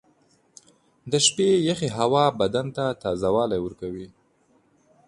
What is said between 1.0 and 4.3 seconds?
•د شپې یخې هوا بدن ته تازهوالی ورکوي.